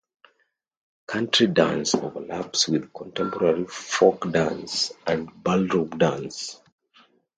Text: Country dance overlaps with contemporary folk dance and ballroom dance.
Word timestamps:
Country 1.05 1.45
dance 1.45 1.93
overlaps 1.93 2.67
with 2.67 2.91
contemporary 2.91 3.67
folk 3.67 4.31
dance 4.31 4.93
and 5.05 5.29
ballroom 5.43 5.89
dance. 5.91 6.59